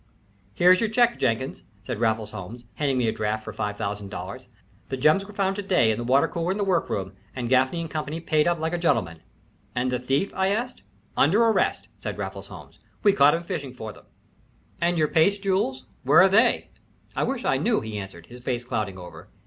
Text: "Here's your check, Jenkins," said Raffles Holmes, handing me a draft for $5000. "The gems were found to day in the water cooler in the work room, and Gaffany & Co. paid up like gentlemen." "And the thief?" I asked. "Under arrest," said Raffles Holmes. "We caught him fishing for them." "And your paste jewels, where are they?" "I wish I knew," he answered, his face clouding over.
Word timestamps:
"Here's 0.55 0.79
your 0.79 0.89
check, 0.89 1.19
Jenkins," 1.19 1.61
said 1.83 1.99
Raffles 1.99 2.31
Holmes, 2.31 2.63
handing 2.73 2.97
me 2.97 3.07
a 3.07 3.11
draft 3.11 3.43
for 3.43 3.53
$5000. 3.53 4.47
"The 4.89 4.97
gems 4.97 5.23
were 5.23 5.31
found 5.35 5.57
to 5.57 5.61
day 5.61 5.91
in 5.91 5.99
the 5.99 6.03
water 6.03 6.27
cooler 6.27 6.51
in 6.51 6.57
the 6.57 6.63
work 6.63 6.89
room, 6.89 7.13
and 7.35 7.47
Gaffany 7.49 7.87
& 7.87 7.87
Co. 7.87 8.01
paid 8.21 8.47
up 8.47 8.57
like 8.57 8.81
gentlemen." 8.81 9.19
"And 9.75 9.91
the 9.91 9.99
thief?" 9.99 10.33
I 10.33 10.47
asked. 10.47 10.81
"Under 11.15 11.43
arrest," 11.43 11.87
said 11.99 12.17
Raffles 12.17 12.47
Holmes. 12.47 12.79
"We 13.03 13.13
caught 13.13 13.35
him 13.35 13.43
fishing 13.43 13.75
for 13.75 13.93
them." 13.93 14.05
"And 14.81 14.97
your 14.97 15.07
paste 15.07 15.43
jewels, 15.43 15.85
where 16.01 16.21
are 16.21 16.29
they?" 16.29 16.71
"I 17.15 17.21
wish 17.21 17.45
I 17.45 17.57
knew," 17.57 17.81
he 17.81 17.99
answered, 17.99 18.25
his 18.25 18.41
face 18.41 18.63
clouding 18.65 18.97
over. 18.97 19.29